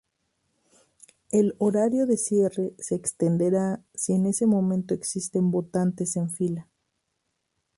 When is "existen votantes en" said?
4.95-6.31